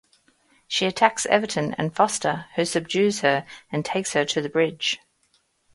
[0.67, 4.97] She attacks Everton and Foster, who subdues her and takes her to the bridge.